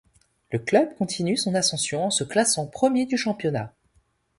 [0.51, 3.71] Le club continue son ascension en se classant premier du championnat.